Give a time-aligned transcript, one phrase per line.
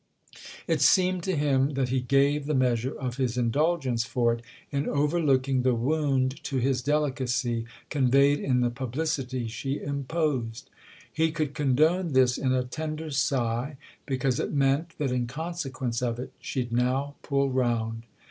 [0.65, 4.89] It seemed to him that he gave the measure of his indulgence for it in
[4.89, 10.71] overlooking the wound to his delicacy conveyed in the publicity she imposed.
[11.13, 13.77] He could condone this in a tender sigh,
[14.07, 18.07] because it meant that in consequence of it she'd now pull round.